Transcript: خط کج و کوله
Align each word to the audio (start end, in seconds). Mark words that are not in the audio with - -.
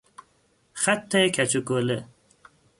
خط 0.81 1.11
کج 1.35 1.51
و 1.57 1.61
کوله 1.67 1.99